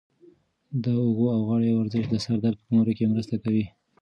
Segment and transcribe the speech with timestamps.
[0.83, 3.65] د اوږو او غاړې ورزش د سر درد په کمولو کې مرسته کوي.